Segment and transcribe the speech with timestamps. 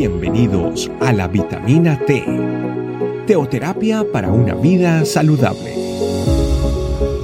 [0.00, 2.24] Bienvenidos a la vitamina T,
[3.26, 5.74] teoterapia para una vida saludable.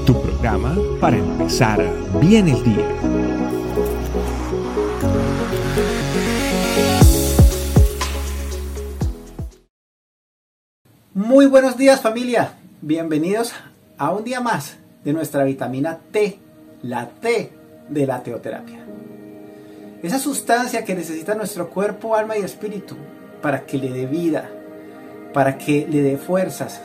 [0.05, 1.83] Tu programa para empezar
[2.21, 2.87] bien el día.
[11.15, 13.55] Muy buenos días familia, bienvenidos
[13.97, 16.39] a un día más de nuestra vitamina T,
[16.83, 17.53] la T
[17.89, 18.85] de la teoterapia.
[20.07, 22.95] Esa sustancia que necesita nuestro cuerpo, alma y espíritu
[23.43, 24.49] para que le dé vida,
[25.35, 26.81] para que le dé fuerzas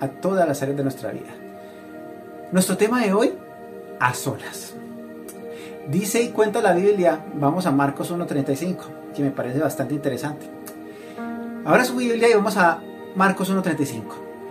[0.00, 1.34] a todas las áreas de nuestra vida.
[2.50, 3.34] Nuestro tema de hoy,
[4.00, 4.72] a solas.
[5.86, 8.76] Dice y cuenta la Biblia, vamos a Marcos 1.35,
[9.14, 10.46] que me parece bastante interesante.
[11.66, 12.80] Ahora su Biblia y vamos a
[13.14, 14.02] Marcos 1.35.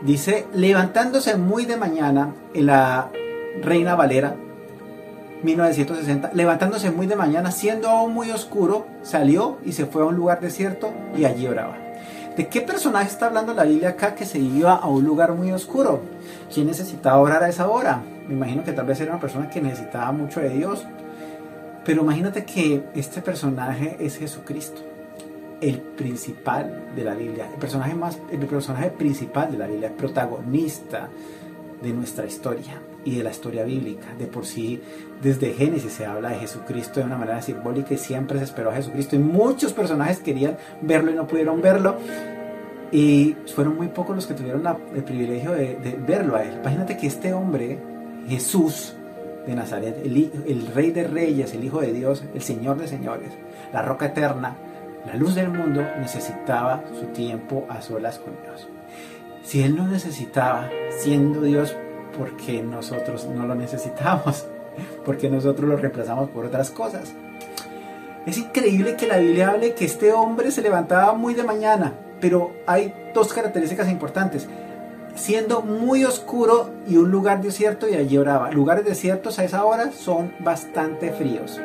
[0.04, 3.10] Dice, levantándose muy de mañana en la
[3.64, 4.36] Reina Valera,
[5.44, 10.16] 1960, levantándose muy de mañana, siendo aún muy oscuro, salió y se fue a un
[10.16, 11.78] lugar desierto y allí oraba.
[12.38, 15.52] ¿De qué personaje está hablando la Biblia acá que se iba a un lugar muy
[15.52, 16.02] oscuro?
[16.54, 18.02] ¿Quién necesitaba orar a esa hora?
[18.28, 20.86] Me imagino que tal vez era una persona que necesitaba mucho de Dios.
[21.84, 24.82] Pero imagínate que este personaje es Jesucristo,
[25.60, 29.96] el principal de la Biblia, el personaje, más, el personaje principal de la Biblia, el
[29.96, 31.10] protagonista
[31.82, 34.14] de nuestra historia y de la historia bíblica.
[34.18, 34.82] De por sí,
[35.22, 38.76] desde Génesis se habla de Jesucristo de una manera simbólica y siempre se esperó a
[38.76, 39.16] Jesucristo.
[39.16, 41.98] Y muchos personajes querían verlo y no pudieron verlo.
[42.92, 46.58] Y fueron muy pocos los que tuvieron el privilegio de, verlo a él.
[46.62, 47.80] Imagínate que este hombre,
[48.28, 48.96] Jesús
[49.48, 53.32] de Nazaret, el, el rey de reyes, el hijo de Dios, el Señor de señores,
[53.74, 54.58] la roca eterna,
[55.06, 58.68] la luz del mundo, necesitaba su tiempo a solas con Dios.
[59.44, 61.76] Si él no necesitaba, siendo Dios,
[62.18, 64.48] porque nosotros no lo necesitamos,
[65.06, 67.14] porque nosotros lo reemplazamos por otras cosas.
[68.26, 72.52] Es increíble que la Biblia hable que este hombre se levantaba muy de mañana, pero
[72.68, 74.48] hay dos características importantes.
[75.16, 78.52] Siendo muy oscuro y un lugar desierto y allí oraba.
[78.52, 81.60] Lugares desiertos a esa hora son bastante fríos.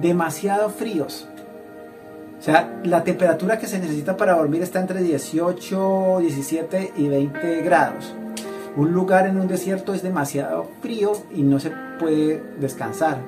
[0.00, 1.28] Demasiado fríos.
[2.38, 7.60] O sea, la temperatura que se necesita para dormir está entre 18, 17 y 20
[7.60, 8.14] grados.
[8.76, 13.18] Un lugar en un desierto es demasiado frío y no se puede descansar.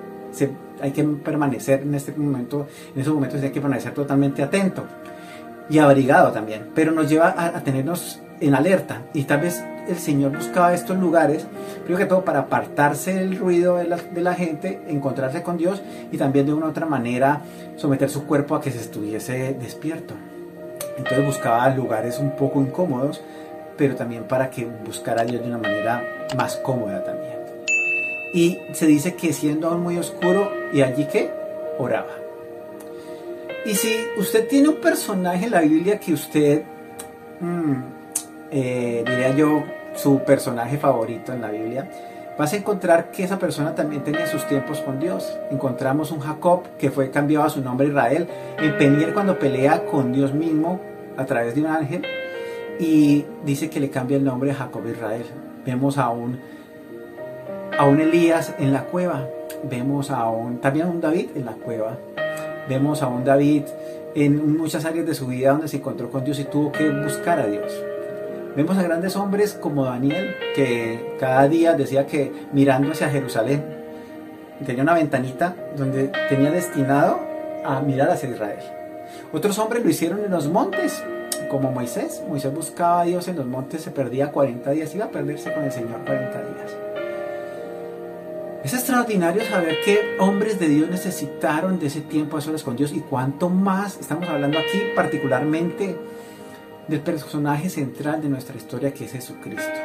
[0.80, 4.84] hay que permanecer en este momento, en esos momentos hay que permanecer totalmente atento
[5.69, 6.69] y abrigado también.
[6.75, 11.47] Pero nos lleva a, tenernos en alerta y tal vez el Señor buscaba estos lugares,
[11.84, 15.82] primero que todo para apartarse del ruido de la, de la, gente, encontrarse con Dios
[16.12, 17.41] y también de una u otra manera
[17.76, 20.14] someter su cuerpo a que se estuviese despierto.
[20.97, 23.22] Entonces buscaba lugares un poco incómodos
[23.77, 27.33] pero también para que buscara a Dios de una manera más cómoda también.
[28.34, 31.31] Y se dice que siendo aún muy oscuro, y allí que
[31.78, 32.22] oraba.
[33.65, 36.62] Y si usted tiene un personaje en la Biblia que usted,
[37.41, 37.75] mm,
[38.50, 39.62] eh, diría yo,
[39.94, 41.88] su personaje favorito en la Biblia,
[42.38, 45.38] vas a encontrar que esa persona también tenía sus tiempos con Dios.
[45.50, 48.27] Encontramos un Jacob que fue cambiado a su nombre Israel,
[48.59, 50.81] en Peniel cuando pelea con Dios mismo
[51.16, 52.03] a través de un ángel,
[52.78, 55.25] y dice que le cambia el nombre a Jacob Israel.
[55.65, 56.38] Vemos a un,
[57.78, 59.28] a un Elías en la cueva,
[59.69, 61.97] vemos a un, también a un David en la cueva,
[62.69, 63.65] vemos a un David
[64.15, 67.38] en muchas áreas de su vida donde se encontró con Dios y tuvo que buscar
[67.38, 67.72] a Dios.
[68.55, 73.65] Vemos a grandes hombres como Daniel, que cada día decía que mirando hacia Jerusalén,
[74.66, 77.19] tenía una ventanita donde tenía destinado
[77.65, 78.59] a mirar hacia Israel.
[79.32, 81.03] Otros hombres lo hicieron en los montes,
[81.50, 82.22] como Moisés.
[82.28, 85.64] Moisés buscaba a Dios en los montes, se perdía 40 días, iba a perderse con
[85.64, 86.76] el Señor 40 días.
[88.64, 92.92] Es extraordinario saber que hombres de Dios necesitaron de ese tiempo a solas con Dios
[92.92, 95.97] y cuánto más estamos hablando aquí particularmente
[96.86, 99.81] del personaje central de nuestra historia que es Jesucristo.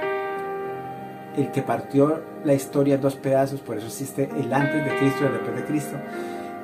[1.35, 5.19] El que partió la historia en dos pedazos, por eso existe el antes de Cristo
[5.21, 5.97] y el después de Cristo.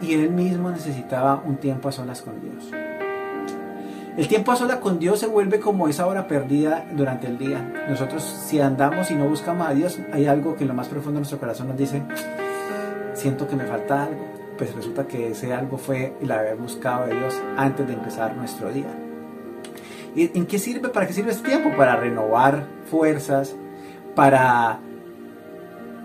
[0.02, 2.83] Y él mismo necesitaba un tiempo a solas con Dios.
[4.16, 7.88] El tiempo a sola con Dios se vuelve como esa hora perdida durante el día.
[7.90, 11.14] Nosotros si andamos y no buscamos a Dios, hay algo que en lo más profundo
[11.16, 12.04] de nuestro corazón nos dice,
[13.16, 14.24] siento que me falta algo.
[14.56, 18.72] Pues resulta que ese algo fue el haber buscado a Dios antes de empezar nuestro
[18.72, 18.86] día.
[20.16, 20.90] ¿Y en qué sirve?
[20.90, 21.76] ¿Para qué sirve este tiempo?
[21.76, 23.56] Para renovar fuerzas,
[24.14, 24.78] para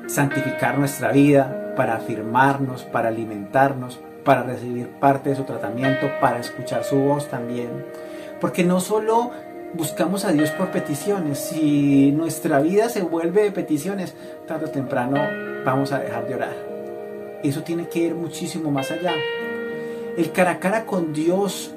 [0.06, 6.84] santificar nuestra vida, para afirmarnos, para alimentarnos, para recibir parte de su tratamiento, para escuchar
[6.84, 7.86] su voz también.
[8.42, 9.30] Porque no solo
[9.72, 14.14] buscamos a Dios por peticiones, si nuestra vida se vuelve de peticiones,
[14.46, 15.16] tarde o temprano
[15.64, 16.52] vamos a dejar de orar.
[17.42, 19.14] Eso tiene que ir muchísimo más allá.
[20.18, 21.72] El cara a cara con Dios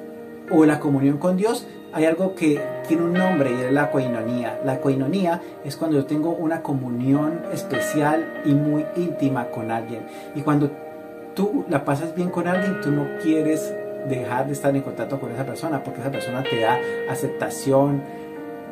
[0.50, 4.60] o la comunión con Dios, hay algo que tiene un nombre y es la coinonía.
[4.62, 10.02] La coinonía es cuando yo tengo una comunión especial y muy íntima con alguien.
[10.34, 10.91] Y cuando
[11.34, 13.74] tú la pasas bien con alguien, tú no quieres
[14.08, 18.02] dejar de estar en contacto con esa persona porque esa persona te da aceptación,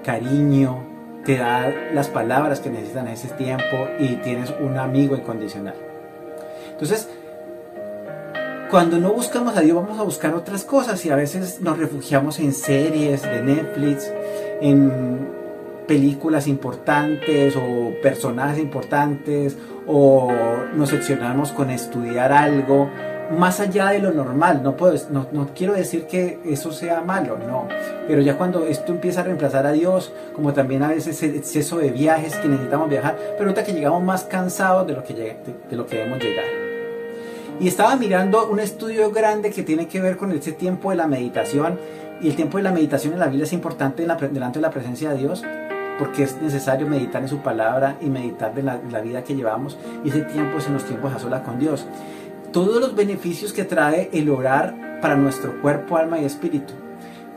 [0.04, 0.82] cariño,
[1.24, 5.74] te da las palabras que necesitan en ese tiempo y tienes un amigo incondicional.
[6.70, 7.08] Entonces,
[8.70, 12.38] cuando no buscamos a Dios vamos a buscar otras cosas y a veces nos refugiamos
[12.38, 14.12] en series de Netflix,
[14.60, 15.39] en
[15.90, 19.58] películas importantes o personajes importantes
[19.88, 20.32] o
[20.72, 22.88] nos seccionamos con estudiar algo
[23.36, 24.62] más allá de lo normal.
[24.62, 27.66] No, puedo, no, no, quiero decir que eso sea malo, no.
[28.06, 31.78] Pero ya cuando esto empieza a reemplazar a Dios, como también a veces el exceso
[31.78, 35.36] de viajes que necesitamos viajar, pero ahorita que llegamos más cansados de lo que, de,
[35.68, 36.44] de lo que debemos llegar.
[37.58, 41.08] Y estaba mirando un estudio grande que tiene que ver con ese tiempo de la
[41.08, 41.80] meditación.
[42.22, 45.10] Y el tiempo de la meditación en la Biblia es importante delante de la presencia
[45.10, 45.42] de Dios
[46.00, 49.76] porque es necesario meditar en su palabra y meditar de la, vida que llevamos.
[50.02, 51.84] Y ese tiempo es en los tiempos a solas con Dios.
[52.52, 56.72] Todos los beneficios que trae el orar para nuestro cuerpo, alma y espíritu.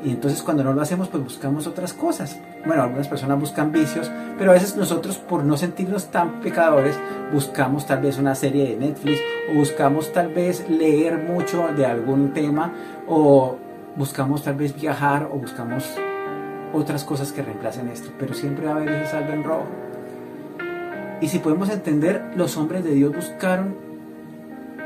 [0.02, 2.40] Y entonces cuando no lo hacemos, pues buscamos otras cosas.
[2.66, 6.98] Bueno, algunas personas buscan vicios, pero a veces nosotros por no sentirnos tan pecadores,
[7.34, 9.20] buscamos tal vez una serie de Netflix
[9.52, 12.74] o buscamos tal vez leer mucho de algún tema
[13.10, 13.58] o
[13.98, 15.84] buscamos tal vez viajar o buscamos
[16.74, 18.10] otras cosas que reemplacen esto.
[18.20, 19.66] Pero siempre va a haber ese saldo en rojo.
[21.22, 23.76] Y si podemos entender, los hombres de Dios buscaron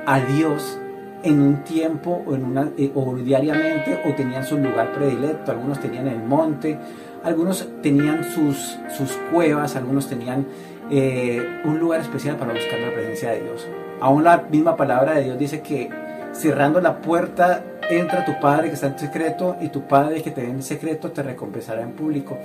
[0.05, 0.77] a Dios
[1.23, 5.79] en un tiempo o, en una, eh, o diariamente o tenían su lugar predilecto, algunos
[5.79, 6.77] tenían el monte,
[7.23, 10.45] algunos tenían sus, sus cuevas, algunos tenían
[10.89, 13.67] eh, un lugar especial para buscar la presencia de Dios.
[13.99, 15.89] Aún la misma palabra de Dios dice que
[16.31, 20.41] cerrando la puerta entra tu Padre que está en secreto y tu Padre que te
[20.41, 22.37] ve en secreto te recompensará en público.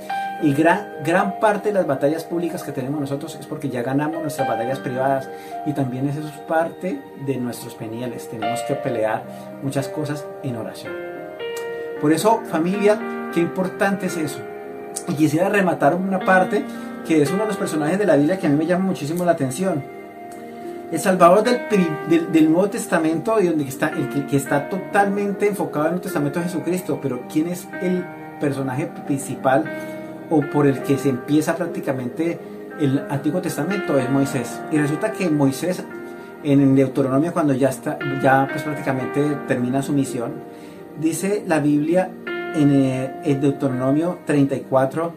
[0.43, 4.21] Y gran, gran parte de las batallas públicas que tenemos nosotros es porque ya ganamos
[4.21, 5.29] nuestras batallas privadas
[5.67, 8.29] y también eso es parte de nuestros penieles.
[8.29, 9.25] Tenemos que pelear
[9.62, 10.93] muchas cosas en oración.
[12.00, 12.99] Por eso, familia,
[13.33, 14.41] qué importante es eso.
[15.09, 16.65] Y quisiera rematar una parte
[17.06, 19.25] que es uno de los personajes de la Biblia que a mí me llama muchísimo
[19.25, 20.01] la atención
[20.93, 26.00] el Salvador del, Nuevo Testamento y donde está, el que, está totalmente enfocado en el
[26.03, 28.05] Testamento de Jesucristo, pero ¿quién es el
[28.39, 29.65] personaje principal
[30.29, 32.39] o por el que se empieza prácticamente
[32.79, 33.99] el Antiguo Testamento?
[33.99, 34.61] Es Moisés.
[34.71, 35.83] Y resulta que Moisés
[36.44, 40.33] en Deuteronomio cuando ya está, ya pues prácticamente termina su misión,
[41.00, 42.11] dice la Biblia
[42.55, 45.15] en el eh, Deuteronomio 34,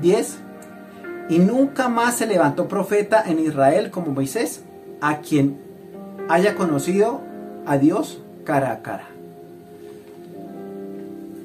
[0.00, 0.38] 10,
[1.28, 4.62] y nunca más se levantó profeta en Israel como Moisés,
[5.00, 5.58] a quien
[6.28, 7.20] haya conocido
[7.66, 9.08] a Dios cara a cara.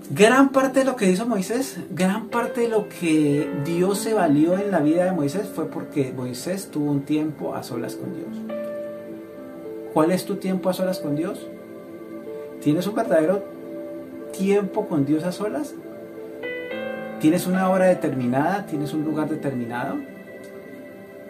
[0.09, 4.57] Gran parte de lo que hizo Moisés, gran parte de lo que Dios se valió
[4.57, 8.57] en la vida de Moisés fue porque Moisés tuvo un tiempo a solas con Dios.
[9.93, 11.47] ¿Cuál es tu tiempo a solas con Dios?
[12.61, 13.43] ¿Tienes un verdadero
[14.37, 15.73] tiempo con Dios a solas?
[17.19, 18.65] ¿Tienes una hora determinada?
[18.65, 19.95] ¿Tienes un lugar determinado?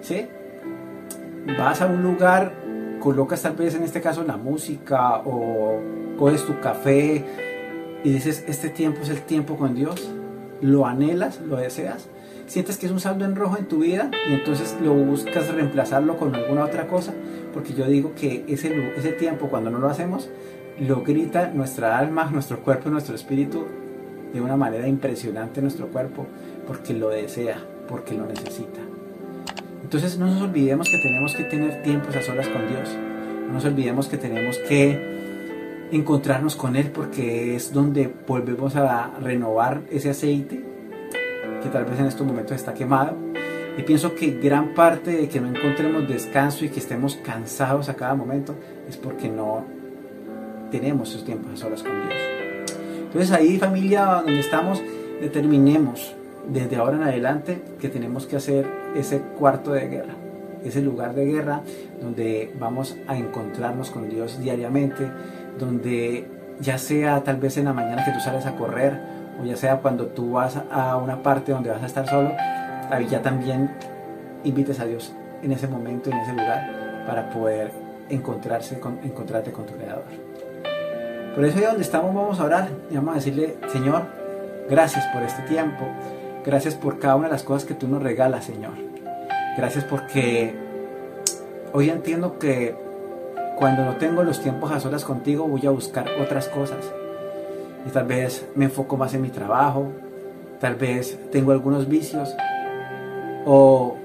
[0.02, 0.28] ¿Sí?
[1.58, 2.54] Vas a un lugar,
[3.00, 5.80] colocas tal vez en este caso la música o
[6.18, 7.24] coges tu café
[8.04, 10.10] y dices, este tiempo es el tiempo con Dios,
[10.62, 12.08] lo anhelas, lo deseas,
[12.48, 16.18] sientes que es un saldo en rojo en tu vida y entonces lo buscas reemplazarlo
[16.18, 17.14] con alguna otra cosa,
[17.54, 20.30] porque yo digo que ese, ese tiempo cuando no lo hacemos,
[20.80, 23.66] lo grita nuestra alma, nuestro cuerpo, nuestro espíritu
[24.34, 26.26] de una manera impresionante nuestro cuerpo,
[26.66, 27.58] porque lo desea,
[27.88, 28.80] porque lo necesita.
[29.84, 32.90] Entonces no nos olvidemos que tenemos que tener tiempos a solas con Dios.
[33.48, 35.14] No nos olvidemos que tenemos que
[35.92, 40.64] encontrarnos con Él porque es donde volvemos a renovar ese aceite
[41.62, 43.16] que tal vez en estos momentos está quemado.
[43.78, 47.96] Y pienso que gran parte de que no encontremos descanso y que estemos cansados a
[47.96, 48.56] cada momento
[48.88, 49.66] es porque no
[50.72, 52.22] tenemos esos tiempos a solas con Dios.
[53.06, 54.82] Entonces ahí familia donde estamos,
[55.22, 56.16] determinemos
[56.48, 60.14] desde ahora en adelante que tenemos que hacer ese cuarto de guerra,
[60.64, 61.62] ese lugar de guerra
[62.02, 65.10] donde vamos a encontrarnos con Dios diariamente,
[65.58, 66.28] donde
[66.60, 69.00] ya sea tal vez en la mañana que tú sales a correr
[69.42, 72.32] o ya sea cuando tú vas a una parte donde vas a estar solo,
[73.10, 73.72] ya también
[74.44, 77.72] invites a Dios en ese momento, en ese lugar, para poder
[78.10, 80.04] encontrarse con, encontrarte con tu Creador.
[81.36, 84.04] Por eso ahí donde estamos vamos a orar y vamos a decirle, Señor,
[84.70, 85.86] gracias por este tiempo,
[86.46, 88.74] Gracias por cada una de las cosas que tú nos regalas, Señor.
[89.56, 90.54] Gracias porque
[91.72, 92.76] hoy entiendo que
[93.58, 96.92] cuando no tengo los tiempos a solas contigo voy a buscar otras cosas.
[97.86, 99.92] y tal vez me enfoco más en mi trabajo,
[100.62, 102.34] tal vez tengo algunos vicios
[103.46, 103.98] o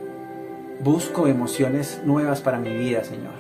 [0.81, 3.35] busco emociones nuevas para mi vida, Señor,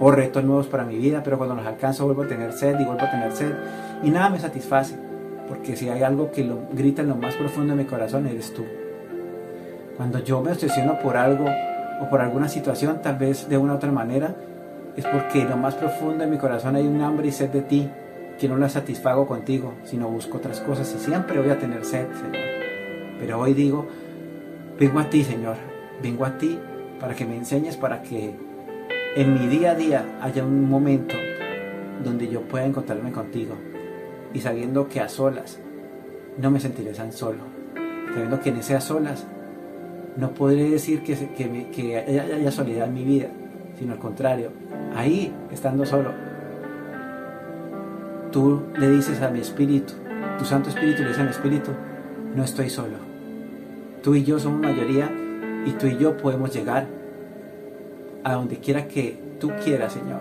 [0.00, 2.84] o retos nuevos para mi vida, pero cuando los alcanzo vuelvo a tener sed y
[2.84, 3.52] vuelvo a tener sed
[4.02, 4.96] y nada me satisface,
[5.48, 8.52] porque si hay algo que lo grita en lo más profundo de mi corazón eres
[8.52, 8.64] tú.
[9.96, 11.46] Cuando yo me obsesiono por algo
[12.00, 14.34] o por alguna situación, tal vez de una u otra manera,
[14.96, 17.62] es porque en lo más profundo de mi corazón hay un hambre y sed de
[17.62, 17.88] ti
[18.38, 22.06] que no la satisfago contigo, sino busco otras cosas y siempre voy a tener sed,
[22.12, 22.44] Señor.
[23.18, 23.86] Pero hoy digo,
[24.78, 25.56] vengo a ti, Señor,
[26.02, 26.58] vengo a ti
[27.00, 28.34] para que me enseñes, para que
[29.16, 31.14] en mi día a día haya un momento
[32.04, 33.54] donde yo pueda encontrarme contigo
[34.36, 35.58] y sabiendo que a solas
[36.36, 37.38] no me sentiré tan solo,
[38.12, 39.24] sabiendo que en ese a solas
[40.18, 41.16] no podré decir que,
[41.74, 43.28] que, haya soledad en mi vida,
[43.78, 44.50] sino al contrario,
[44.94, 46.10] ahí, estando solo,
[48.30, 49.94] tú le dices a mi espíritu,
[50.38, 51.70] tu Santo Espíritu le dice a mi espíritu,
[52.34, 52.98] no estoy solo.
[54.02, 55.10] Tú y yo somos mayoría
[55.64, 56.86] y tú y yo podemos llegar
[58.22, 60.20] a donde quiera que tú quieras, Señor.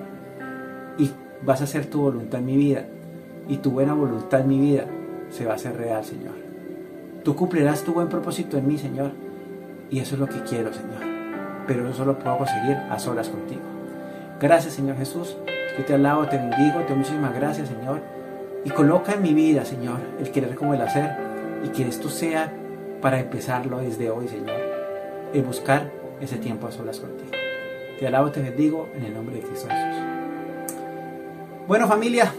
[0.97, 1.11] Y
[1.45, 2.85] vas a hacer tu voluntad en mi vida.
[3.47, 4.85] Y tu buena voluntad en mi vida
[5.29, 6.33] se va a hacer real, Señor.
[7.23, 9.11] Tú cumplirás tu buen propósito en mí, Señor.
[9.89, 11.01] Y eso es lo que quiero, Señor.
[11.67, 13.61] Pero eso solo puedo conseguir a solas contigo.
[14.39, 15.35] Gracias, Señor Jesús.
[15.77, 18.01] Yo te alabo, te bendigo, te doy muchísimas gracias, Señor.
[18.63, 21.11] Y coloca en mi vida, Señor, el querer como el hacer.
[21.63, 22.51] Y que esto sea
[23.01, 24.59] para empezarlo desde hoy, Señor.
[25.33, 27.31] El buscar ese tiempo a solas contigo.
[27.99, 30.03] Te alabo, te bendigo en el nombre de Cristo Jesús.
[31.67, 32.31] Bueno, familia,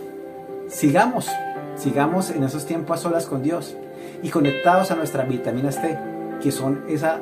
[0.68, 1.28] sigamos,
[1.76, 3.76] sigamos en esos tiempos a solas con Dios
[4.22, 5.98] y conectados a nuestras vitaminas T,
[6.42, 7.20] que son esa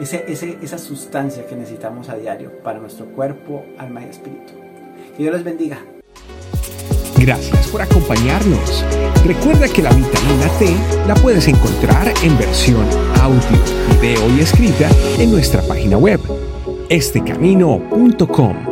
[0.00, 4.54] esa sustancia que necesitamos a diario para nuestro cuerpo, alma y espíritu.
[5.16, 5.78] Que Dios les bendiga.
[7.18, 8.84] Gracias por acompañarnos.
[9.24, 10.74] Recuerda que la vitamina T
[11.06, 12.84] la puedes encontrar en versión
[13.20, 13.40] audio,
[14.00, 16.20] video y escrita en nuestra página web,
[16.88, 18.71] estecamino.com.